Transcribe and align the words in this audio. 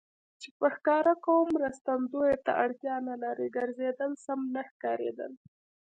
چې 0.41 0.49
په 0.57 0.67
ښکاره 0.75 1.13
کوم 1.25 1.45
مرستندویه 1.61 2.37
ته 2.45 2.51
اړتیا 2.63 2.95
نه 3.09 3.15
لري، 3.23 3.47
ګرځېدل 3.57 4.11
سم 4.25 4.39
نه 4.55 4.61
ښکارېدل. 4.69 5.31